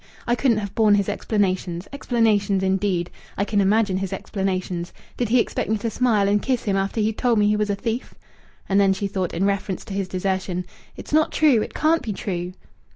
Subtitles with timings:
[0.25, 1.87] I couldn't have borne his explanations!...
[1.93, 3.11] Explanations, indeed!
[3.37, 4.93] I can imagine his explanations!
[5.15, 7.69] Did he expect me to smile and kiss him after he'd told me he was
[7.69, 8.15] a thief?"
[8.67, 11.61] And then she thought, in reference to his desertion: "It's not true!
[11.61, 12.53] It can't be true!"